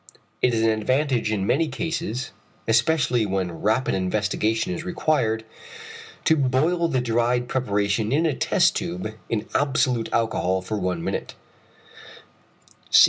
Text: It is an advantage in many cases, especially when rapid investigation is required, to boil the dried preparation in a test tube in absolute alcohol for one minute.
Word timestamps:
It 0.41 0.55
is 0.55 0.63
an 0.63 0.69
advantage 0.71 1.31
in 1.31 1.45
many 1.45 1.67
cases, 1.67 2.31
especially 2.67 3.23
when 3.27 3.61
rapid 3.61 3.93
investigation 3.93 4.73
is 4.73 4.83
required, 4.83 5.45
to 6.25 6.35
boil 6.35 6.87
the 6.87 7.01
dried 7.01 7.47
preparation 7.47 8.11
in 8.11 8.25
a 8.25 8.33
test 8.33 8.75
tube 8.75 9.13
in 9.29 9.47
absolute 9.53 10.09
alcohol 10.11 10.63
for 10.63 10.77
one 10.79 11.03
minute. 11.03 11.35